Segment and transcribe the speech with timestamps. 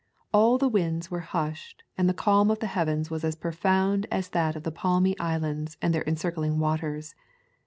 [0.33, 4.29] All the winds were hushed and the calm of the heavens was as profound as
[4.29, 7.13] that of the palmy islands and their encircling waters.